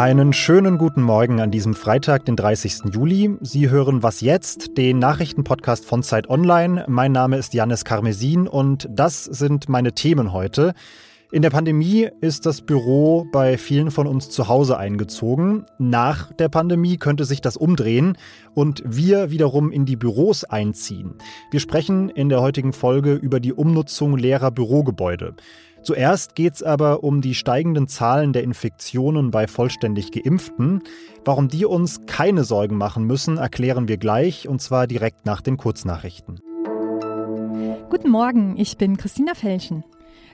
[0.00, 2.94] Einen schönen guten Morgen an diesem Freitag, den 30.
[2.94, 3.36] Juli.
[3.42, 6.86] Sie hören Was jetzt, den Nachrichtenpodcast von Zeit Online.
[6.88, 10.72] Mein Name ist Janis Karmesin und das sind meine Themen heute.
[11.32, 15.66] In der Pandemie ist das Büro bei vielen von uns zu Hause eingezogen.
[15.78, 18.16] Nach der Pandemie könnte sich das umdrehen
[18.54, 21.14] und wir wiederum in die Büros einziehen.
[21.52, 25.34] Wir sprechen in der heutigen Folge über die Umnutzung leerer Bürogebäude.
[25.82, 30.82] Zuerst geht es aber um die steigenden Zahlen der Infektionen bei vollständig geimpften.
[31.24, 35.56] Warum die uns keine Sorgen machen müssen, erklären wir gleich, und zwar direkt nach den
[35.56, 36.40] Kurznachrichten.
[37.88, 39.84] Guten Morgen, ich bin Christina Felschen.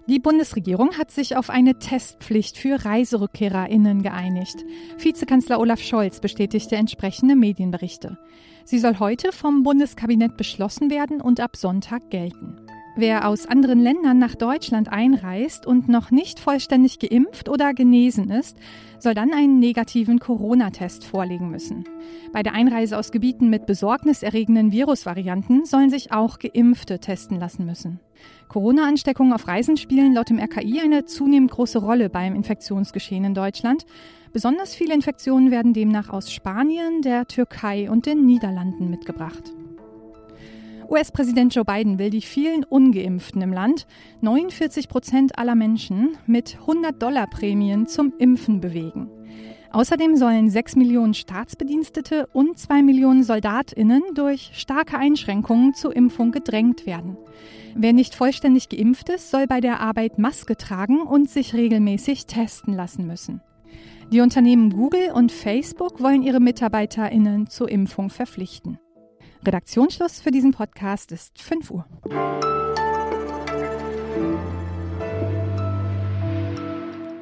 [0.09, 4.65] Die Bundesregierung hat sich auf eine Testpflicht für Reiserückkehrerinnen geeinigt.
[4.99, 8.17] Vizekanzler Olaf Scholz bestätigte entsprechende Medienberichte.
[8.65, 12.66] Sie soll heute vom Bundeskabinett beschlossen werden und ab Sonntag gelten.
[12.99, 18.57] Wer aus anderen Ländern nach Deutschland einreist und noch nicht vollständig geimpft oder genesen ist,
[18.99, 21.85] soll dann einen negativen Corona-Test vorlegen müssen.
[22.33, 28.01] Bei der Einreise aus Gebieten mit besorgniserregenden Virusvarianten sollen sich auch Geimpfte testen lassen müssen.
[28.49, 33.85] Corona-Ansteckungen auf Reisen spielen laut dem RKI eine zunehmend große Rolle beim Infektionsgeschehen in Deutschland.
[34.33, 39.53] Besonders viele Infektionen werden demnach aus Spanien, der Türkei und den Niederlanden mitgebracht.
[40.89, 43.87] US-Präsident Joe Biden will die vielen Ungeimpften im Land,
[44.21, 49.09] 49 Prozent aller Menschen, mit 100-Dollar-Prämien zum Impfen bewegen.
[49.73, 56.87] Außerdem sollen 6 Millionen Staatsbedienstete und 2 Millionen Soldatinnen durch starke Einschränkungen zur Impfung gedrängt
[56.87, 57.17] werden.
[57.75, 62.75] Wer nicht vollständig geimpft ist, soll bei der Arbeit Maske tragen und sich regelmäßig testen
[62.75, 63.43] lassen müssen.
[64.13, 68.79] Die Unternehmen Google und Facebook wollen ihre Mitarbeiterinnen zur Impfung verpflichten.
[69.45, 71.85] Redaktionsschluss für diesen Podcast ist 5 Uhr.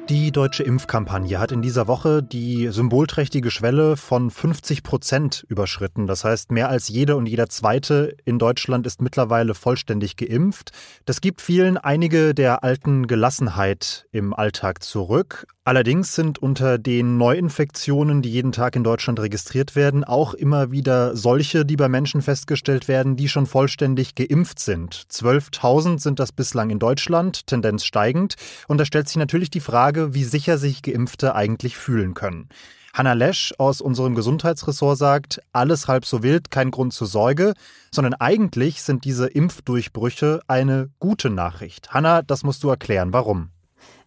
[0.09, 6.05] Die deutsche Impfkampagne hat in dieser Woche die symbolträchtige Schwelle von 50 Prozent überschritten.
[6.05, 10.73] Das heißt, mehr als jede und jeder zweite in Deutschland ist mittlerweile vollständig geimpft.
[11.05, 15.47] Das gibt vielen einige der alten Gelassenheit im Alltag zurück.
[15.67, 21.17] Allerdings sind unter den Neuinfektionen, die jeden Tag in Deutschland registriert werden, auch immer wieder
[21.17, 24.93] solche, die bei Menschen festgestellt werden, die schon vollständig geimpft sind.
[24.93, 28.35] 12.000 sind das bislang in Deutschland, Tendenz steigend.
[28.67, 32.47] Und da stellt sich natürlich die Frage, wie sicher sich Geimpfte eigentlich fühlen können.
[32.93, 37.55] Hanna Lesch aus unserem Gesundheitsressort sagt, alles halb so wild, kein Grund zur Sorge,
[37.91, 41.89] sondern eigentlich sind diese Impfdurchbrüche eine gute Nachricht.
[41.89, 43.13] Hanna, das musst du erklären.
[43.13, 43.49] Warum?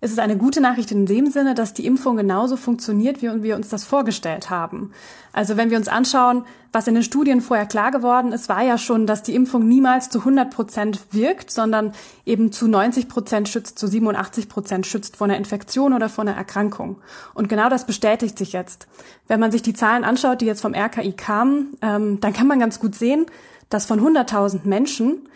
[0.01, 3.57] Es ist eine gute Nachricht in dem Sinne, dass die Impfung genauso funktioniert, wie wir
[3.57, 4.93] uns das vorgestellt haben.
[5.33, 8.79] Also wenn wir uns anschauen, was in den Studien vorher klar geworden ist, war ja
[8.79, 11.95] schon, dass die Impfung niemals zu 100 Prozent wirkt, sondern
[12.25, 16.37] eben zu 90 Prozent schützt, zu 87 Prozent schützt vor einer Infektion oder vor einer
[16.37, 16.99] Erkrankung.
[17.35, 18.87] Und genau das bestätigt sich jetzt.
[19.27, 22.61] Wenn man sich die Zahlen anschaut, die jetzt vom RKI kamen, ähm, dann kann man
[22.61, 23.27] ganz gut sehen,
[23.69, 25.29] dass von 100.000 Menschen,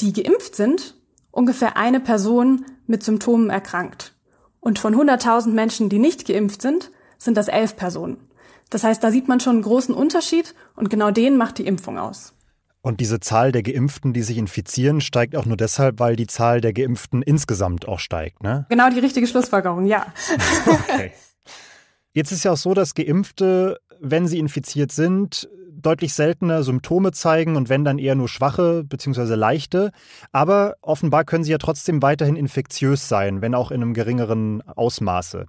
[0.00, 0.96] die geimpft sind,
[1.30, 4.14] ungefähr eine Person mit Symptomen erkrankt.
[4.60, 8.18] Und von 100.000 Menschen, die nicht geimpft sind, sind das elf Personen.
[8.70, 11.98] Das heißt, da sieht man schon einen großen Unterschied und genau den macht die Impfung
[11.98, 12.34] aus.
[12.80, 16.60] Und diese Zahl der Geimpften, die sich infizieren, steigt auch nur deshalb, weil die Zahl
[16.60, 18.66] der Geimpften insgesamt auch steigt, ne?
[18.68, 20.12] Genau die richtige Schlussfolgerung, ja.
[20.66, 21.12] okay.
[22.12, 25.48] Jetzt ist ja auch so, dass Geimpfte, wenn sie infiziert sind,
[25.82, 29.34] deutlich seltener Symptome zeigen und wenn dann eher nur schwache bzw.
[29.34, 29.92] leichte.
[30.32, 35.46] Aber offenbar können sie ja trotzdem weiterhin infektiös sein, wenn auch in einem geringeren Ausmaße.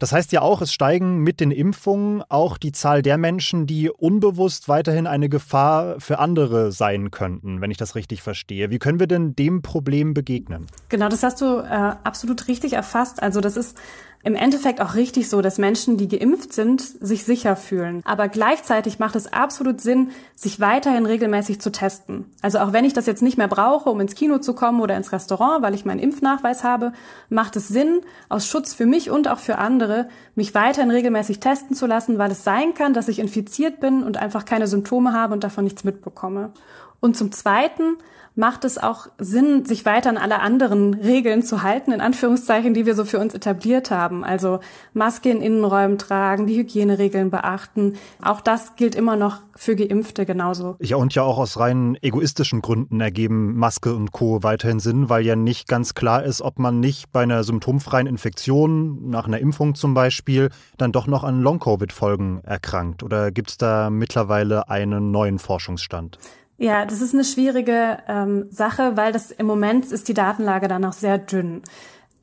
[0.00, 3.90] Das heißt ja auch, es steigen mit den Impfungen auch die Zahl der Menschen, die
[3.90, 8.70] unbewusst weiterhin eine Gefahr für andere sein könnten, wenn ich das richtig verstehe.
[8.70, 10.66] Wie können wir denn dem Problem begegnen?
[10.88, 13.22] Genau, das hast du äh, absolut richtig erfasst.
[13.22, 13.76] Also das ist
[14.22, 18.02] im Endeffekt auch richtig so, dass Menschen, die geimpft sind, sich sicher fühlen.
[18.04, 22.26] Aber gleichzeitig macht es absolut Sinn, sich weiterhin regelmäßig zu testen.
[22.42, 24.94] Also auch wenn ich das jetzt nicht mehr brauche, um ins Kino zu kommen oder
[24.96, 26.92] ins Restaurant, weil ich meinen Impfnachweis habe,
[27.30, 31.74] macht es Sinn, aus Schutz für mich und auch für andere, mich weiterhin regelmäßig testen
[31.74, 35.32] zu lassen, weil es sein kann, dass ich infiziert bin und einfach keine Symptome habe
[35.32, 36.52] und davon nichts mitbekomme.
[37.00, 37.96] Und zum Zweiten
[38.34, 42.86] macht es auch Sinn, sich weiter an alle anderen Regeln zu halten, in Anführungszeichen, die
[42.86, 44.24] wir so für uns etabliert haben.
[44.24, 44.60] Also
[44.94, 47.94] Maske in Innenräumen tragen, die Hygieneregeln beachten.
[48.22, 50.76] Auch das gilt immer noch für Geimpfte genauso.
[50.80, 54.42] Ja, und ja auch aus rein egoistischen Gründen ergeben Maske und Co.
[54.42, 59.10] weiterhin Sinn, weil ja nicht ganz klar ist, ob man nicht bei einer symptomfreien Infektion,
[59.10, 60.48] nach einer Impfung zum Beispiel,
[60.78, 63.02] dann doch noch an Long-Covid-Folgen erkrankt.
[63.02, 66.18] Oder gibt es da mittlerweile einen neuen Forschungsstand?
[66.60, 70.78] Ja, das ist eine schwierige ähm, Sache, weil das im Moment ist die Datenlage da
[70.78, 71.62] noch sehr dünn.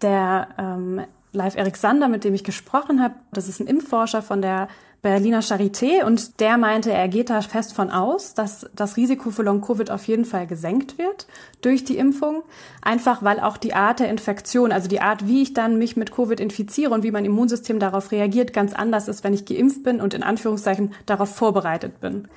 [0.03, 1.01] Der ähm,
[1.31, 3.15] Live Erik Sander, mit dem ich gesprochen habe.
[3.33, 4.67] Das ist ein Impfforscher von der
[5.07, 9.41] Berliner Charité und der meinte, er geht da fest von aus, dass das Risiko für
[9.41, 11.27] Long-Covid auf jeden Fall gesenkt wird
[11.61, 12.43] durch die Impfung.
[12.81, 16.11] Einfach weil auch die Art der Infektion, also die Art, wie ich dann mich mit
[16.11, 20.01] Covid infiziere und wie mein Immunsystem darauf reagiert, ganz anders ist, wenn ich geimpft bin
[20.01, 22.27] und in Anführungszeichen darauf vorbereitet bin.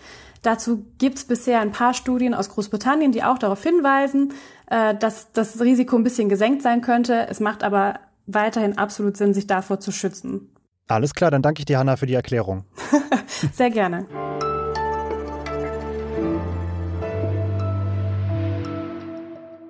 [0.42, 4.32] Dazu gibt es bisher ein paar Studien aus Großbritannien, die auch darauf hinweisen,
[4.70, 7.26] äh, dass das Risiko ein bisschen gesenkt sein könnte.
[7.28, 10.52] Es macht aber weiterhin absolut Sinn, sich davor zu schützen.
[10.90, 12.64] Alles klar, dann danke ich dir, Hanna, für die Erklärung.
[13.52, 14.06] Sehr gerne.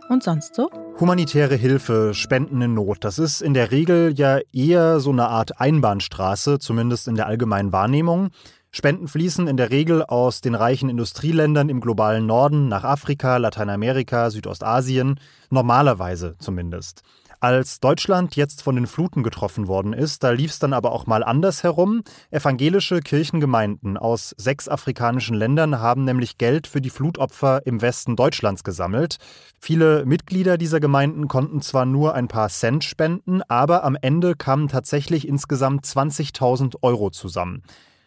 [0.08, 0.70] Und sonst so?
[0.98, 5.60] Humanitäre Hilfe, Spenden in Not, das ist in der Regel ja eher so eine Art
[5.60, 8.30] Einbahnstraße, zumindest in der allgemeinen Wahrnehmung.
[8.70, 14.30] Spenden fließen in der Regel aus den reichen Industrieländern im globalen Norden nach Afrika, Lateinamerika,
[14.30, 15.20] Südostasien,
[15.50, 17.02] normalerweise zumindest.
[17.42, 21.06] Als Deutschland jetzt von den Fluten getroffen worden ist, da lief es dann aber auch
[21.06, 22.02] mal anders herum.
[22.30, 28.62] Evangelische Kirchengemeinden aus sechs afrikanischen Ländern haben nämlich Geld für die Flutopfer im Westen Deutschlands
[28.62, 29.16] gesammelt.
[29.58, 34.68] Viele Mitglieder dieser Gemeinden konnten zwar nur ein paar Cent spenden, aber am Ende kamen
[34.68, 37.62] tatsächlich insgesamt 20.000 Euro zusammen.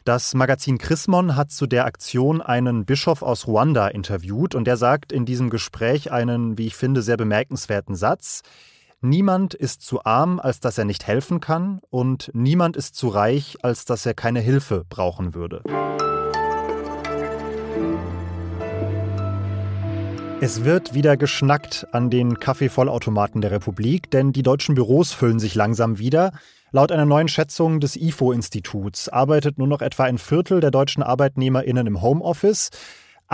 [0.06, 5.12] Das Magazin Chrismon hat zu der Aktion einen Bischof aus Ruanda interviewt und der sagt
[5.12, 8.44] in diesem Gespräch einen, wie ich finde, sehr bemerkenswerten Satz.
[9.06, 13.58] Niemand ist zu arm, als dass er nicht helfen kann, und niemand ist zu reich,
[13.62, 15.62] als dass er keine Hilfe brauchen würde.
[20.40, 25.54] Es wird wieder geschnackt an den Kaffeevollautomaten der Republik, denn die deutschen Büros füllen sich
[25.54, 26.32] langsam wieder.
[26.72, 31.88] Laut einer neuen Schätzung des IFO-Instituts arbeitet nur noch etwa ein Viertel der deutschen ArbeitnehmerInnen
[31.88, 32.70] im Homeoffice.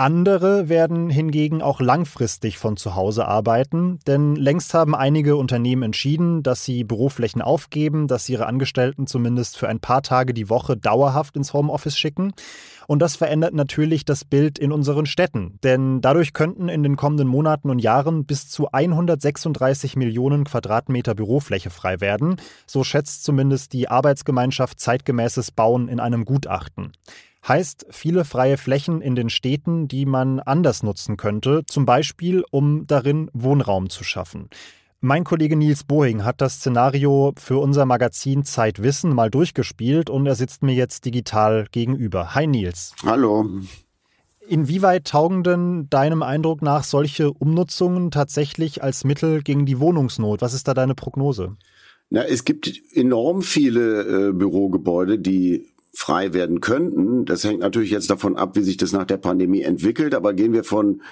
[0.00, 6.42] Andere werden hingegen auch langfristig von zu Hause arbeiten, denn längst haben einige Unternehmen entschieden,
[6.42, 10.78] dass sie Büroflächen aufgeben, dass sie ihre Angestellten zumindest für ein paar Tage die Woche
[10.78, 12.32] dauerhaft ins Homeoffice schicken.
[12.86, 15.58] Und das verändert natürlich das Bild in unseren Städten.
[15.62, 21.68] Denn dadurch könnten in den kommenden Monaten und Jahren bis zu 136 Millionen Quadratmeter Bürofläche
[21.68, 22.36] frei werden.
[22.66, 26.92] So schätzt zumindest die Arbeitsgemeinschaft zeitgemäßes Bauen in einem Gutachten.
[27.46, 32.86] Heißt viele freie Flächen in den Städten, die man anders nutzen könnte, zum Beispiel um
[32.86, 34.50] darin Wohnraum zu schaffen.
[35.02, 40.26] Mein Kollege Nils Bohing hat das Szenario für unser Magazin Zeit Wissen mal durchgespielt und
[40.26, 42.34] er sitzt mir jetzt digital gegenüber.
[42.34, 42.94] Hi Nils.
[43.02, 43.48] Hallo.
[44.46, 50.42] Inwieweit taugen denn deinem Eindruck nach solche Umnutzungen tatsächlich als Mittel gegen die Wohnungsnot?
[50.42, 51.56] Was ist da deine Prognose?
[52.10, 57.24] Na, es gibt enorm viele äh, Bürogebäude, die frei werden könnten.
[57.24, 60.14] Das hängt natürlich jetzt davon ab, wie sich das nach der Pandemie entwickelt.
[60.14, 61.02] Aber gehen wir von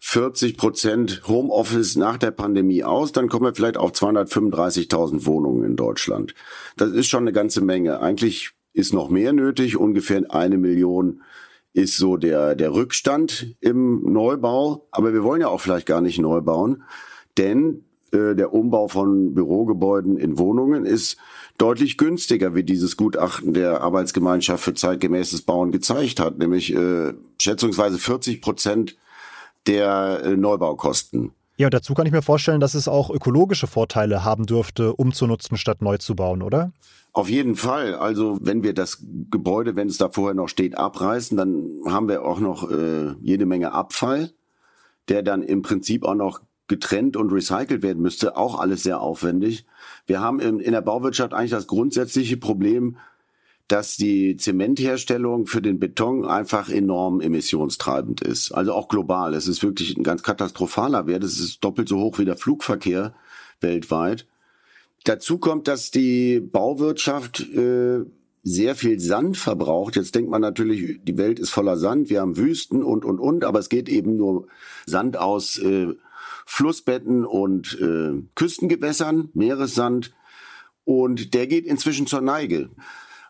[0.00, 5.76] 40 Prozent Homeoffice nach der Pandemie aus, dann kommen wir vielleicht auf 235.000 Wohnungen in
[5.76, 6.34] Deutschland.
[6.76, 8.00] Das ist schon eine ganze Menge.
[8.00, 9.76] Eigentlich ist noch mehr nötig.
[9.76, 11.22] Ungefähr eine Million
[11.72, 14.86] ist so der, der Rückstand im Neubau.
[14.90, 16.82] Aber wir wollen ja auch vielleicht gar nicht neu bauen,
[17.38, 21.16] denn äh, der Umbau von Bürogebäuden in Wohnungen ist
[21.58, 27.98] deutlich günstiger, wie dieses Gutachten der Arbeitsgemeinschaft für zeitgemäßes Bauen gezeigt hat, nämlich äh, schätzungsweise
[27.98, 28.96] 40 Prozent
[29.66, 31.32] der äh, Neubaukosten.
[31.58, 35.56] Ja, und dazu kann ich mir vorstellen, dass es auch ökologische Vorteile haben dürfte, umzunutzen
[35.56, 36.72] statt neu zu bauen, oder?
[37.12, 37.94] Auf jeden Fall.
[37.94, 42.26] Also wenn wir das Gebäude, wenn es da vorher noch steht, abreißen, dann haben wir
[42.26, 44.32] auch noch äh, jede Menge Abfall,
[45.08, 48.36] der dann im Prinzip auch noch getrennt und recycelt werden müsste.
[48.36, 49.64] Auch alles sehr aufwendig.
[50.06, 52.96] Wir haben in, in der Bauwirtschaft eigentlich das grundsätzliche Problem,
[53.68, 58.52] dass die Zementherstellung für den Beton einfach enorm emissionstreibend ist.
[58.52, 59.34] Also auch global.
[59.34, 61.24] Es ist wirklich ein ganz katastrophaler Wert.
[61.24, 63.14] Es ist doppelt so hoch wie der Flugverkehr
[63.60, 64.26] weltweit.
[65.02, 68.04] Dazu kommt, dass die Bauwirtschaft äh,
[68.42, 69.96] sehr viel Sand verbraucht.
[69.96, 73.44] Jetzt denkt man natürlich, die Welt ist voller Sand, wir haben Wüsten und, und, und,
[73.44, 74.46] aber es geht eben nur
[74.86, 75.94] Sand aus äh,
[76.46, 80.14] Flussbetten und äh, Küstengewässern, Meeressand.
[80.84, 82.70] Und der geht inzwischen zur Neige.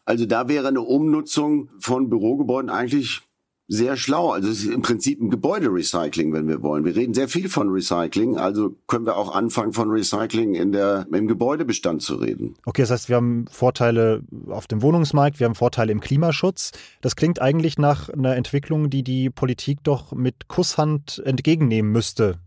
[0.05, 3.23] Also da wäre eine Umnutzung von Bürogebäuden eigentlich
[3.69, 4.31] sehr schlau.
[4.31, 6.85] Also es ist im Prinzip ein Gebäuderecycling, wenn wir wollen.
[6.85, 11.07] Wir reden sehr viel von Recycling, also können wir auch anfangen von Recycling in der,
[11.13, 12.55] im Gebäudebestand zu reden.
[12.65, 16.73] Okay, das heißt, wir haben Vorteile auf dem Wohnungsmarkt, wir haben Vorteile im Klimaschutz.
[17.01, 22.39] Das klingt eigentlich nach einer Entwicklung, die die Politik doch mit Kusshand entgegennehmen müsste.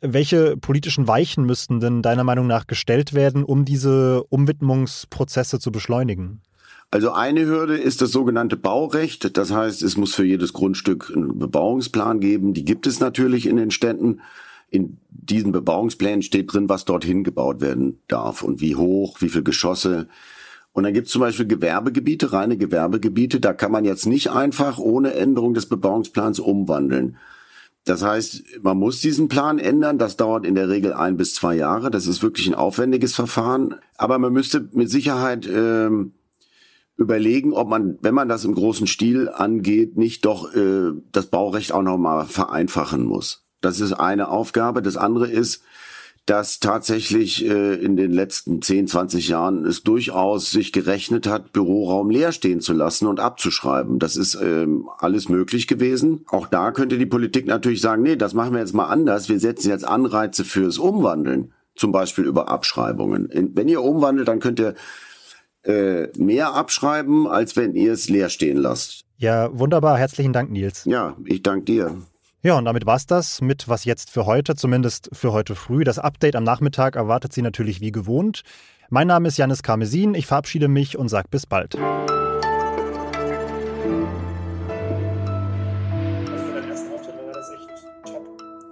[0.00, 6.40] Welche politischen Weichen müssten denn deiner Meinung nach gestellt werden, um diese Umwidmungsprozesse zu beschleunigen?
[6.90, 9.36] Also eine Hürde ist das sogenannte Baurecht.
[9.36, 12.54] Das heißt, es muss für jedes Grundstück einen Bebauungsplan geben.
[12.54, 14.20] Die gibt es natürlich in den Städten.
[14.68, 19.42] in diesen Bebauungsplänen steht drin, was dorthin gebaut werden darf und wie hoch, wie viel
[19.42, 20.08] Geschosse.
[20.72, 24.78] Und dann gibt es zum Beispiel Gewerbegebiete, reine Gewerbegebiete, da kann man jetzt nicht einfach
[24.78, 27.16] ohne Änderung des Bebauungsplans umwandeln.
[27.86, 29.96] Das heißt, man muss diesen Plan ändern.
[29.96, 31.90] Das dauert in der Regel ein bis zwei Jahre.
[31.90, 33.76] Das ist wirklich ein aufwendiges Verfahren.
[33.96, 36.12] Aber man müsste mit Sicherheit ähm,
[36.96, 41.72] überlegen, ob man, wenn man das im großen Stil angeht, nicht doch äh, das Baurecht
[41.72, 43.42] auch nochmal vereinfachen muss.
[43.60, 44.82] Das ist eine Aufgabe.
[44.82, 45.62] Das andere ist,
[46.26, 52.10] dass tatsächlich äh, in den letzten 10, 20 Jahren es durchaus sich gerechnet hat, Büroraum
[52.10, 54.00] leer stehen zu lassen und abzuschreiben.
[54.00, 56.24] Das ist ähm, alles möglich gewesen.
[56.28, 59.28] Auch da könnte die Politik natürlich sagen, nee, das machen wir jetzt mal anders.
[59.28, 63.28] Wir setzen jetzt Anreize fürs Umwandeln, zum Beispiel über Abschreibungen.
[63.54, 64.74] Wenn ihr umwandelt, dann könnt ihr
[65.66, 69.04] äh, mehr abschreiben, als wenn ihr es leer stehen lasst.
[69.18, 69.98] Ja, wunderbar.
[69.98, 70.84] Herzlichen Dank, Nils.
[70.84, 71.96] Ja, ich danke dir.
[72.42, 75.84] Ja, und damit war's das mit was jetzt für heute, zumindest für heute früh.
[75.84, 78.42] Das Update am Nachmittag erwartet Sie natürlich wie gewohnt.
[78.88, 81.76] Mein Name ist Janis Karmesin, ich verabschiede mich und sage bis bald.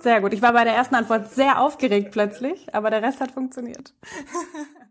[0.04, 0.34] Sehr gut.
[0.34, 3.94] Ich war bei der ersten Antwort sehr aufgeregt plötzlich, aber der Rest hat funktioniert.